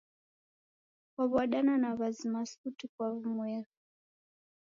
[1.13, 3.71] Kuw'adana na w'azima suti kwa w'umweri.